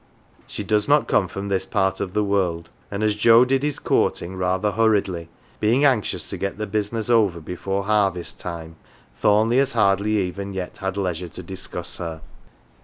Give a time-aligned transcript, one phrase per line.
[0.47, 3.77] She does not come from this part of the world, and as Joe did his
[3.77, 8.77] courting rather hurriedly, being anxious to get the business over before harvest time,
[9.19, 12.21] Thornleigh has hardly even yet had leisure to discuss her.